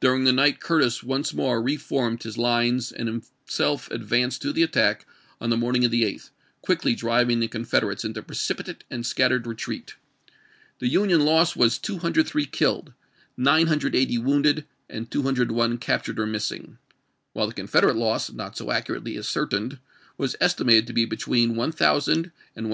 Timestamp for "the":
0.24-0.32, 4.52-4.64, 5.50-5.56, 5.90-6.02, 7.38-7.46, 10.80-10.88, 17.46-17.54